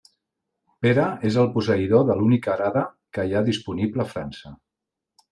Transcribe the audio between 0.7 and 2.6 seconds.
Pere és el posseïdor de l'única